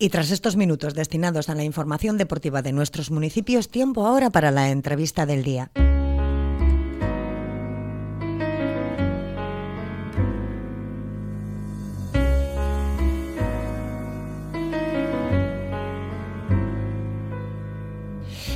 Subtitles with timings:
[0.00, 4.52] Y tras estos minutos destinados a la información deportiva de nuestros municipios, tiempo ahora para
[4.52, 5.72] la entrevista del día.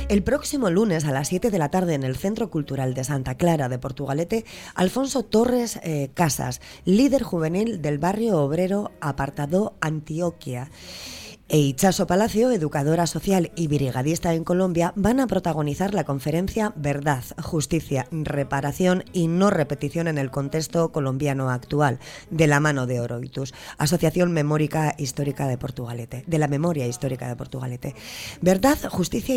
[0.07, 3.35] El próximo lunes a las 7 de la tarde en el Centro Cultural de Santa
[3.35, 10.69] Clara de Portugalete, Alfonso Torres eh, Casas, líder juvenil del barrio obrero apartado Antioquia
[11.53, 11.75] e
[12.07, 19.03] Palacio, educadora social y brigadista en Colombia, van a protagonizar la conferencia Verdad, Justicia, Reparación
[19.13, 21.99] y No Repetición en el contexto colombiano actual,
[22.31, 27.35] de la mano de Oroitus, Asociación Memórica Histórica de Portugalete, de la Memoria Histórica de
[27.35, 27.93] Portugalete.
[28.41, 29.35] Verdad, Justicia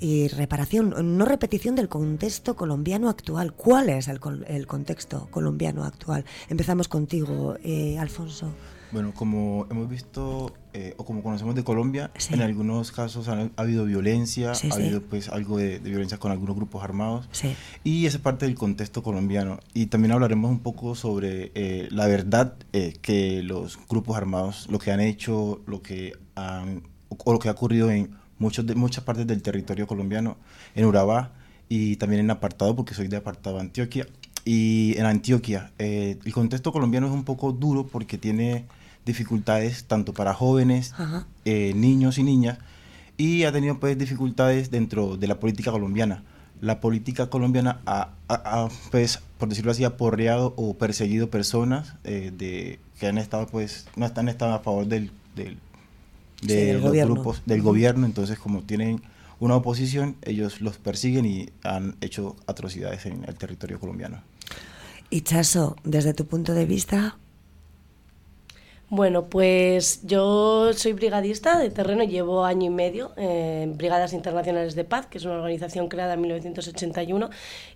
[0.00, 3.52] y, Reparación, no repetición del contexto colombiano actual.
[3.52, 6.24] ¿Cuál es el, contexto colombiano actual?
[6.48, 8.52] Empezamos contigo, eh, Alfonso.
[8.92, 13.86] Bueno, como hemos visto eh, o como conocemos de Colombia, en algunos casos ha, habido
[13.86, 17.26] violencia, ha habido pues algo de, violencia con algunos grupos armados
[17.84, 19.60] y esa es parte del contexto colombiano.
[19.72, 24.78] Y también hablaremos un poco sobre eh, la verdad eh, que los grupos armados, lo
[24.78, 29.04] que han hecho, lo que han, o lo que ha ocurrido en muchos de, muchas
[29.04, 30.36] partes del territorio colombiano,
[30.74, 31.32] en Urabá
[31.70, 34.06] y también en apartado, porque soy de apartado Antioquia.
[34.44, 38.66] Y en Antioquia, el contexto colombiano es un poco duro porque tiene
[39.04, 40.94] dificultades tanto para jóvenes,
[41.44, 42.58] eh, niños y niñas,
[43.16, 46.22] y ha tenido pues dificultades dentro de la política colombiana.
[46.60, 48.10] La política colombiana ha,
[48.92, 54.06] pues, por decirlo así, aporreado o perseguido personas eh, de, que han estado, pues, no
[54.06, 55.58] están estado a favor del, del,
[56.40, 57.14] de los gobierno.
[57.14, 59.02] grupos del gobierno, entonces como tienen
[59.40, 64.22] una oposición, ellos los persiguen y han hecho atrocidades en el territorio colombiano.
[65.10, 67.18] Y Chaso, desde tu punto de vista,
[68.92, 74.84] bueno, pues yo soy brigadista de terreno, llevo año y medio en Brigadas Internacionales de
[74.84, 77.30] Paz, que es una organización creada en 1981,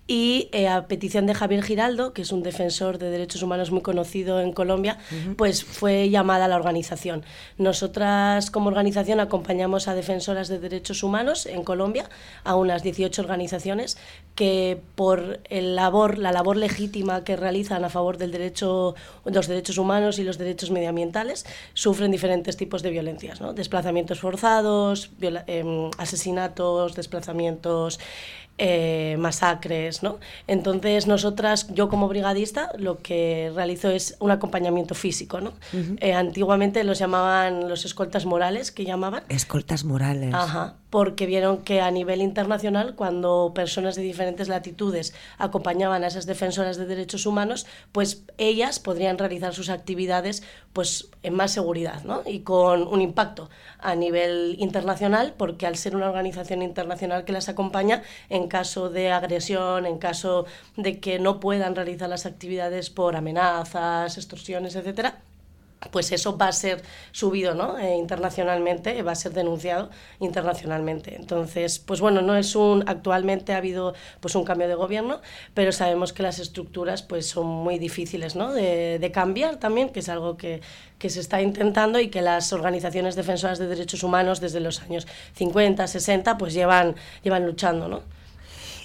[0.07, 3.81] y eh, a petición de Javier Giraldo, que es un defensor de derechos humanos muy
[3.81, 4.99] conocido en Colombia,
[5.39, 7.25] pues fue llamada a la organización.
[7.57, 12.11] Nosotras como organización acompañamos a defensoras de derechos humanos en Colombia,
[12.45, 13.97] a unas 18 organizaciones
[14.35, 18.95] que por el labor, la labor legítima que realizan a favor del derecho,
[19.25, 21.06] los derechos humanos y los derechos medioambientales,
[21.75, 23.53] sufren diferentes tipos de violencias, ¿no?
[23.53, 27.99] desplazamientos forzados, em, asesinatos, desplazamientos,
[28.59, 30.19] eh, masacres, ¿no?
[30.47, 35.53] Entonces nosotras, yo como brigadista, lo que realizo es un acompañamiento físico, ¿no?
[36.01, 39.25] Eh, antiguamente los llamaban los escoltas morales, que llamaban.
[39.29, 40.33] Escoltas morales.
[40.33, 46.25] Ajá porque vieron que a nivel internacional, cuando personas de diferentes latitudes acompañaban a esas
[46.25, 50.43] defensoras de derechos humanos, pues ellas podrían realizar sus actividades
[50.73, 52.23] pues en más seguridad ¿no?
[52.25, 57.49] y con un impacto a nivel internacional, porque al ser una organización internacional que las
[57.49, 60.47] acompaña, en caso de agresión, en caso
[60.77, 65.21] de que no puedan realizar las actividades por amenazas, extorsiones, etcétera,
[65.91, 67.79] pues eso va a ser subido ¿no?
[67.79, 69.91] Eh, internacionalmente, va a ser denunciado
[70.21, 71.15] internacionalmente.
[71.15, 75.21] Entonces, pues bueno, no es un, actualmente ha habido pues un cambio de gobierno,
[75.55, 78.53] pero sabemos que las estructuras pues son muy difíciles ¿no?
[78.53, 80.61] de, de cambiar también, que es algo que,
[80.99, 85.07] que se está intentando y que las organizaciones defensoras de derechos humanos desde los años
[85.35, 88.16] 50, 60 pues llevan, llevan luchando, ¿no?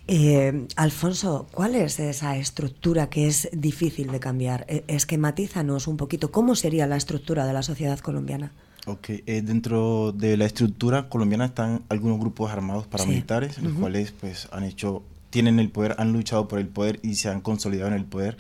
[0.08, 4.66] Eh, Alfonso, ¿cuál es esa estructura que es difícil de cambiar?
[4.68, 8.52] E, esquematízanos un poquito, ¿cómo sería la estructura de la sociedad colombiana?
[8.88, 14.48] Ok, eh, dentro de la estructura colombiana están algunos grupos armados paramilitares, los cuales pues
[14.52, 17.94] han hecho, tienen el poder, han luchado por el poder y se han consolidado en
[17.94, 18.38] el poder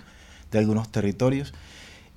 [0.51, 1.53] de algunos territorios.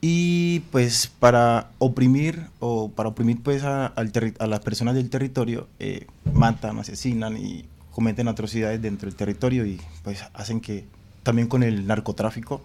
[0.01, 6.79] Y pues para oprimir o para oprimir pues a, las personas del territorio, eh, matan,
[6.79, 10.85] asesinan y cometen atrocidades dentro del territorio y pues hacen que
[11.23, 12.61] también con el narcotráfico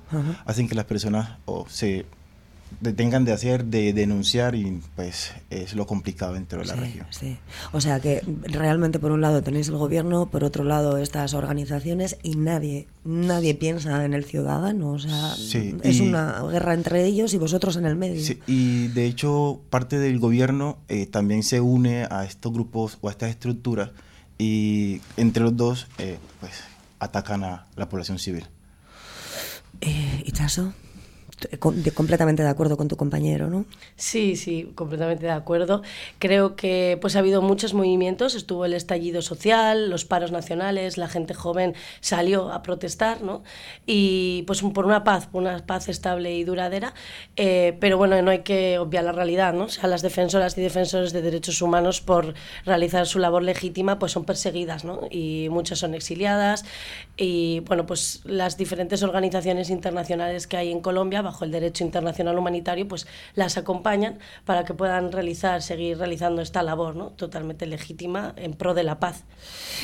[0.45, 2.05] hacen que las personas o se
[2.81, 7.05] detengan de hacer, de denunciar y pues es lo complicado dentro de la región.
[7.09, 7.37] Sí.
[7.71, 12.17] O sea que realmente por un lado tenéis el gobierno, por otro lado estas organizaciones
[12.23, 14.93] y nadie, nadie piensa en el ciudadano.
[14.93, 15.35] O sea,
[15.83, 18.23] es una guerra entre ellos y vosotros en el medio.
[18.23, 23.09] Sí, y de hecho parte del gobierno eh, también se une a estos grupos o
[23.09, 23.91] a estas estructuras
[24.39, 26.53] y entre los dos eh, pues
[26.97, 28.47] atacan a la población civil.
[29.81, 30.31] Eh, ¿Y
[31.39, 31.73] Chaso?
[31.93, 33.65] completamente de acuerdo con tu compañero, ¿no?
[33.95, 35.81] Sí, sí, completamente de acuerdo.
[36.19, 41.07] Creo que pues ha habido muchos movimientos, estuvo el estallido social, los paros nacionales, la
[41.07, 43.43] gente joven salió a protestar, ¿no?
[43.85, 46.93] Y pues por una paz, por una paz estable y duradera,
[47.35, 49.65] eh, pero bueno, no hay que obviar la realidad, ¿no?
[49.65, 52.33] O sea, las defensoras y defensores de derechos humanos por
[52.65, 55.01] realizar su labor legítima pues son perseguidas, ¿no?
[55.09, 56.65] Y muchas son exiliadas
[57.17, 62.37] y bueno, pues las diferentes organizaciones internacionales que hay en Colombia bajo el derecho internacional
[62.39, 63.05] humanitario, pues
[63.35, 67.11] las acompañan para que puedan realizar, seguir realizando esta labor ¿no?
[67.11, 69.25] totalmente legítima en pro de la paz.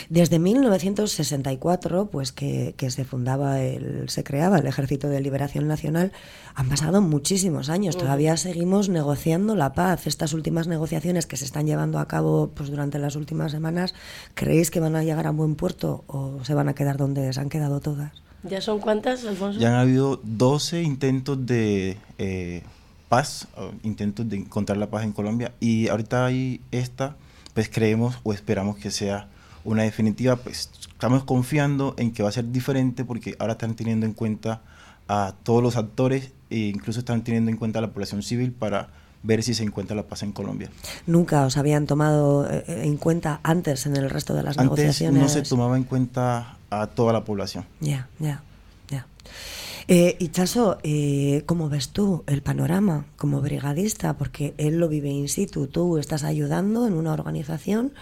[0.10, 6.12] Desde 1964, pues que, que se fundaba, el, se creaba el Ejército de Liberación Nacional,
[6.56, 7.96] han pasado muchísimos años.
[7.96, 10.08] Todavía seguimos negociando la paz.
[10.08, 13.94] Estas últimas negociaciones que se están llevando a cabo pues, durante las últimas semanas,
[14.34, 17.40] ¿creéis que van a llegar a buen puerto o se van a quedar donde se
[17.40, 18.25] han quedado todas?
[18.50, 19.60] ¿Ya son cuántas, Alfonso?
[19.60, 22.62] Ya han habido 12 intentos de eh,
[23.10, 23.48] paz,
[23.84, 27.16] intentos de encontrar la paz en Colombia y ahorita hay esta,
[27.54, 29.28] pues creemos o esperamos que sea
[29.64, 34.06] una definitiva, pues estamos confiando en que va a ser diferente porque ahora están teniendo
[34.06, 34.62] en cuenta
[35.08, 38.90] a todos los actores e incluso están teniendo en cuenta a la población civil para
[39.25, 40.69] ver si se encuentra la paz en Colombia.
[41.07, 45.22] ¿Nunca os habían tomado eh, en cuenta antes en el resto de las antes negociaciones?
[45.22, 47.66] No se tomaba en cuenta a toda la población.
[47.80, 48.44] Ya, ya,
[48.89, 49.07] ya.
[49.88, 54.18] Eh, y Chaso, eh, ¿cómo ves tú el panorama como brigadista?
[54.18, 57.94] Porque él lo vive in situ, tú estás ayudando en una organización,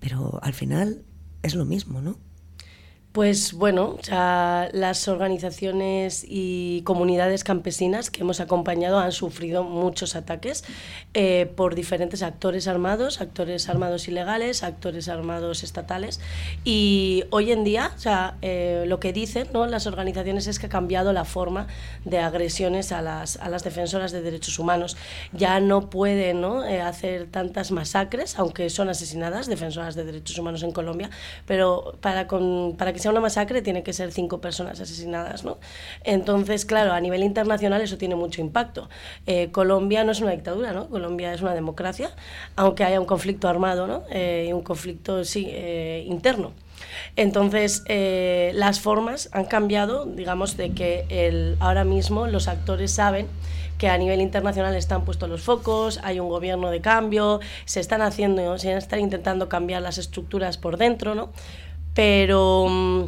[0.00, 1.02] pero al final
[1.42, 2.16] es lo mismo, ¿no?
[3.14, 10.64] Pues bueno, las organizaciones y comunidades campesinas que hemos acompañado han sufrido muchos ataques
[11.14, 16.18] eh, por diferentes actores armados, actores armados ilegales, actores armados estatales.
[16.64, 19.66] Y hoy en día, o eh, lo que dicen ¿no?
[19.66, 21.68] las organizaciones es que ha cambiado la forma
[22.04, 24.96] de agresiones a las, a las defensoras de derechos humanos.
[25.32, 26.64] Ya no pueden ¿no?
[26.64, 31.10] Eh, hacer tantas masacres, aunque son asesinadas defensoras de derechos humanos en Colombia,
[31.46, 35.58] pero para, con, para que sea una masacre tiene que ser cinco personas asesinadas, ¿no?
[36.04, 38.88] Entonces, claro, a nivel internacional eso tiene mucho impacto.
[39.26, 40.88] Eh, Colombia no es una dictadura, ¿no?
[40.88, 42.10] Colombia es una democracia,
[42.56, 44.04] aunque haya un conflicto armado, ¿no?
[44.10, 46.52] Eh, un conflicto, sí, eh, interno.
[47.14, 47.82] Entonces,
[48.54, 53.26] las formas han cambiado, digamos, de que el, ahora mismo los actores saben
[53.76, 58.00] que a nivel internacional están puestos los focos, hay un gobierno de cambio, se están
[58.02, 61.30] haciendo, se están intentando cambiar las estructuras por dentro, ¿no?
[61.94, 63.04] Pero mm,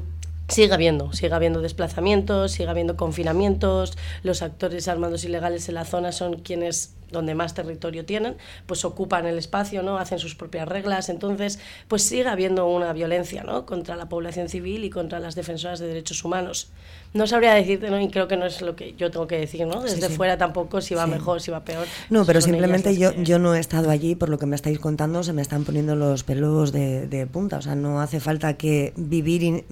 [0.49, 6.13] sigue habiendo, sigue habiendo desplazamientos, sigue habiendo confinamientos, los actores armados ilegales en la zona
[6.13, 9.99] son quienes donde más territorio tienen, pues ocupan el espacio, ¿no?
[9.99, 11.59] hacen sus propias reglas, entonces
[11.89, 13.65] pues sigue habiendo una violencia ¿no?
[13.65, 16.69] contra la población civil y contra las defensoras de derechos humanos.
[17.15, 18.01] No sabría decirte, ¿no?
[18.01, 19.83] y creo que no es lo que yo tengo que decir, ¿no?
[19.83, 21.87] desde fuera tampoco si va mejor, si va peor.
[22.11, 25.23] No, pero simplemente yo, yo no he estado allí, por lo que me estáis contando,
[25.23, 28.93] se me están poniendo los pelos de, de punta, o sea, no hace falta que
[28.97, 29.65] vivir...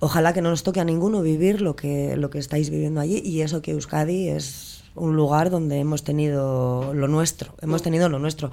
[0.00, 3.20] Ojalá que no nos toque a ninguno vivir lo que, lo que estáis viviendo allí
[3.24, 8.18] y eso que Euskadi es un lugar donde hemos tenido lo nuestro, hemos tenido lo
[8.18, 8.50] nuestro.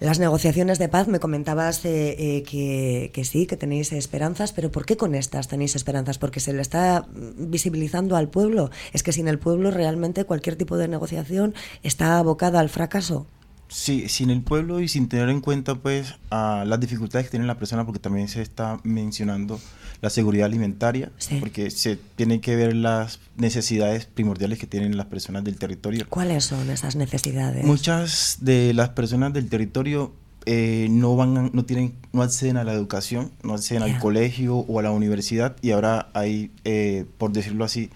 [0.00, 4.72] Las negociaciones de paz, me comentabas eh, eh, que, que, sí, que tenéis esperanzas, pero
[4.72, 6.18] ¿por qué con estas tenéis esperanzas?
[6.18, 8.70] Porque se le está visibilizando al pueblo.
[8.92, 11.54] Es que sin el pueblo realmente cualquier tipo de negociación
[11.84, 13.26] está abocada al fracaso.
[13.72, 17.46] Sí, sin el pueblo y sin tener en cuenta pues a las dificultades que tiene
[17.46, 19.58] la persona, porque también se está mencionando
[20.02, 21.10] la seguridad alimentaria,
[21.40, 26.06] porque se tienen que ver las necesidades primordiales que tienen las personas del territorio.
[26.10, 27.64] ¿Cuáles son esas necesidades?
[27.64, 30.12] Muchas de las personas del territorio
[30.44, 34.80] eh, no van, no tienen, no acceden a la educación, no acceden al colegio o
[34.80, 37.88] a la universidad y ahora hay, eh, por decirlo así,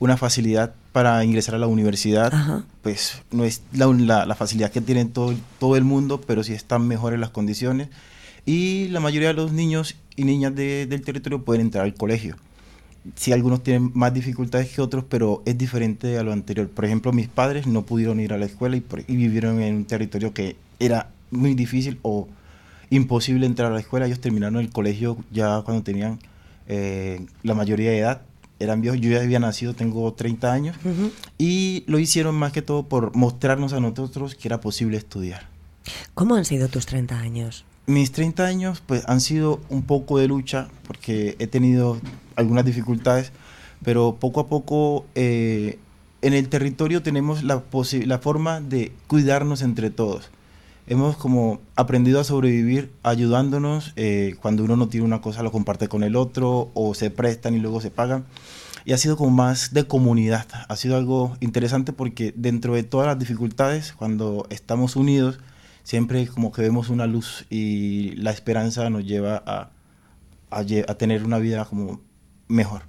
[0.00, 5.04] una facilidad para ingresar a la universidad, pues no es la, la, facilidad que tiene
[5.04, 7.88] todo, todo el mundo, pero sí están mejores las condiciones.
[8.46, 12.36] Y la mayoría de los niños y niñas del territorio pueden entrar al colegio.
[13.14, 16.68] Sí, algunos tienen más dificultades que otros, pero es diferente a lo anterior.
[16.68, 19.84] Por ejemplo, mis padres no pudieron ir a la escuela y, y vivieron en un
[19.84, 22.26] territorio que era muy difícil o
[22.88, 24.06] imposible entrar a la escuela.
[24.06, 26.18] Ellos terminaron el colegio ya cuando tenían
[26.68, 28.22] eh, la mayoría de edad
[28.60, 30.76] eran viejos, yo ya había nacido, tengo 30 años,
[31.38, 35.48] y lo hicieron más que todo por mostrarnos a nosotros que era posible estudiar.
[36.14, 37.64] ¿Cómo han sido tus 30 años?
[37.86, 41.98] Mis 30 años pues han sido un poco de lucha porque he tenido
[42.36, 43.32] algunas dificultades,
[43.82, 45.78] pero poco a poco eh,
[46.22, 47.62] en el territorio tenemos la,
[48.04, 50.30] la forma de cuidarnos entre todos.
[50.86, 55.88] Hemos como aprendido a sobrevivir ayudándonos, eh, cuando uno no tiene una cosa lo comparte
[55.88, 58.24] con el otro o se prestan y luego se pagan.
[58.84, 60.46] y ha sido como más de comunidad.
[60.68, 65.38] Ha sido algo interesante porque dentro de todas las dificultades, cuando estamos unidos,
[65.84, 69.70] siempre como que vemos una luz y la esperanza nos lleva a,
[70.50, 72.00] a, tener una vida como
[72.48, 72.82] mejor.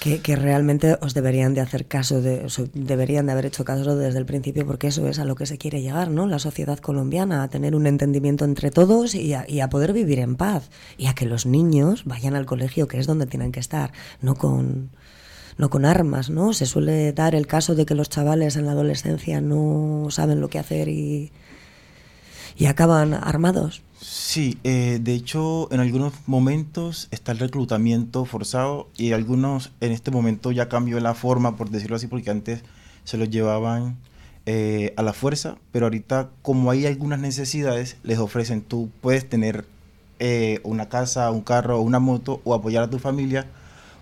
[0.00, 4.24] Que, realmente os deberían de hacer caso, de, deberían de haber hecho caso desde el
[4.24, 6.26] principio, porque eso es a lo que se quiere llegar, ¿no?
[6.26, 10.18] La sociedad colombiana, a tener un entendimiento entre todos y a, y a poder vivir
[10.18, 10.70] en paz.
[10.96, 13.92] Y a que los niños vayan al colegio, que es donde tienen que estar,
[14.22, 14.88] no con,
[15.58, 16.54] no con armas, ¿no?
[16.54, 20.48] Se suele dar el caso de que los chavales en la adolescencia no saben lo
[20.48, 21.30] que hacer y,
[22.56, 23.82] y acaban armados.
[24.02, 30.10] Sí, eh, de hecho en algunos momentos está el reclutamiento forzado y algunos en este
[30.10, 32.62] momento ya cambió la forma, por decirlo así, porque antes
[33.04, 33.98] se los llevaban
[34.46, 39.66] eh, a la fuerza, pero ahorita como hay algunas necesidades, les ofrecen, tú puedes tener
[40.18, 43.48] eh, una casa, un carro, una moto o apoyar a tu familia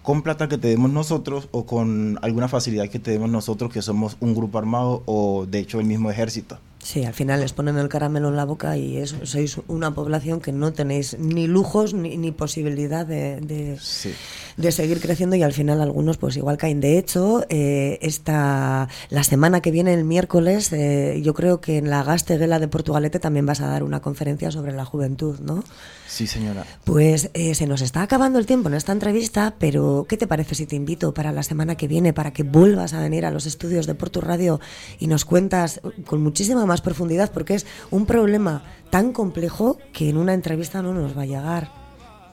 [0.05, 3.83] con plata que te demos nosotros o con alguna facilidad que te demos nosotros que
[3.83, 6.61] somos un grupo armado o de hecho el mismo ejército.
[6.83, 10.41] Sí, al final les ponen el caramelo en la boca y es, sois una población
[10.41, 15.81] que no tenéis ni lujos ni, ni posibilidad de, de, seguir creciendo y al final
[15.81, 16.81] algunos pues igual caen.
[16.81, 21.91] De hecho, eh, esta, la semana que viene, el miércoles, eh, yo creo que en
[21.91, 25.65] la Gasteguela de Portugalete también vas a dar una conferencia sobre la juventud, ¿no?
[26.07, 26.65] Sí, señora.
[26.85, 30.55] Pues eh, se nos está acabando el tiempo en esta entrevista, pero ¿qué te parece
[30.55, 33.47] si te invito para la semana que viene para que vuelvas a venir a los
[33.47, 34.59] estudios de Portu Radio
[34.99, 37.33] y nos cuentas con muchísima más profundidad?
[37.33, 41.89] Porque es un problema tan complejo que en una entrevista no nos va a llegar.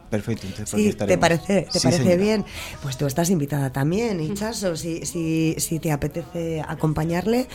[0.10, 2.46] Perfecto, sí, ¿te parece, te parece bien?
[2.84, 7.48] Pues tú estás invitada también, Hichazo, si, si, si te apetece acompañarle,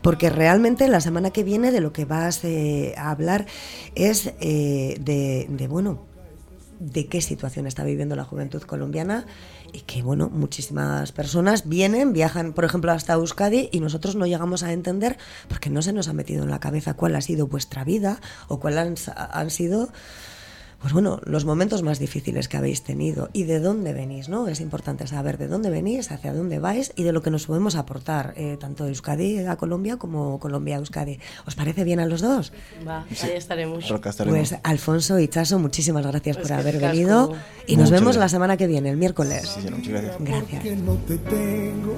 [0.00, 3.46] porque realmente la semana que viene de lo que vas eh, a hablar
[3.94, 6.06] es eh, de, de, bueno,
[6.80, 9.26] de qué situación está viviendo la juventud colombiana
[9.72, 14.62] y que, bueno, muchísimas personas vienen, viajan, por ejemplo, hasta Euskadi y nosotros no llegamos
[14.62, 15.18] a entender
[15.48, 18.60] porque no se nos ha metido en la cabeza cuál ha sido vuestra vida o
[18.60, 19.90] cuáles han sido
[20.80, 24.46] pues bueno, los momentos más difíciles que habéis tenido y de dónde venís, ¿no?
[24.46, 27.74] Es importante saber de dónde venís, hacia dónde vais y de lo que nos podemos
[27.74, 31.18] aportar, eh, tanto Euskadi a Colombia como Colombia a Euskadi.
[31.46, 32.52] ¿Os parece bien a los dos?
[32.86, 33.92] Va, ahí estaremos.
[34.24, 37.34] Pues Alfonso y Chaso, muchísimas gracias pues por haber venido
[37.66, 39.58] y nos vemos la semana que viene, el miércoles.
[39.60, 40.16] Sí, muchas gracias.
[40.20, 40.78] Gracias.
[40.78, 41.94] No te tengo,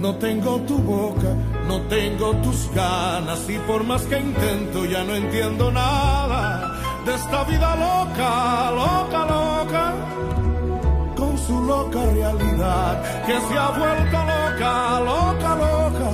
[0.00, 1.34] no tengo tu boca,
[1.68, 6.51] no tengo tus ganas y por más que intento ya no entiendo nada
[7.04, 9.94] de esta vida loca, loca, loca,
[11.16, 16.10] con su loca realidad, que se ha vuelto loca, loca, loca,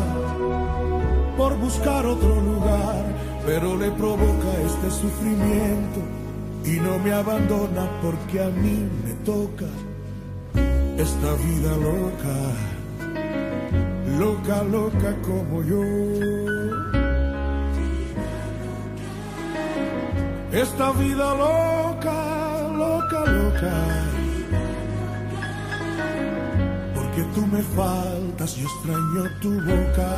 [1.36, 3.04] por buscar otro lugar,
[3.44, 6.00] pero le provoca este sufrimiento
[6.64, 9.66] y no me abandona porque a mí me toca
[10.96, 12.36] esta vida loca,
[14.18, 16.27] loca, loca como yo.
[20.52, 23.74] Esta vida loca, loca, loca.
[26.94, 30.10] Porque tú me faltas y extraño tu boca.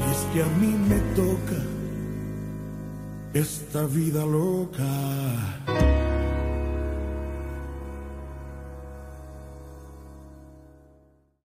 [0.00, 1.60] Y es que a mí me toca
[3.34, 5.73] esta vida loca.